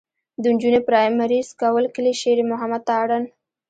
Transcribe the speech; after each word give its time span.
د 0.41 0.43
نجونو 0.53 0.79
پرائمري 0.87 1.39
سکول 1.51 1.85
کلي 1.95 2.13
شېر 2.21 2.37
محمد 2.51 2.81
تارڼ. 2.89 3.21